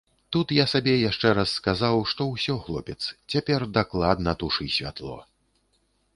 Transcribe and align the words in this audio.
Тут 0.35 0.51
я 0.53 0.63
сабе 0.71 0.93
яшчэ 1.09 1.33
раз 1.39 1.53
сказаў, 1.59 2.01
што 2.13 2.21
ўсё, 2.31 2.57
хлопец, 2.65 2.99
цяпер 3.35 3.67
дакладна 3.77 4.37
тушы 4.43 4.69
святло. 4.79 5.17